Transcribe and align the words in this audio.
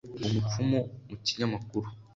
umupfumu 0.25 0.79
mu 1.07 1.15
kinyamakuru 1.25 1.87